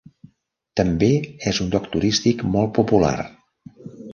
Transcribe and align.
També 0.81 1.09
és 1.53 1.61
un 1.65 1.69
lloc 1.75 1.85
turístic 1.97 2.43
molt 2.57 2.73
popular. 2.79 3.17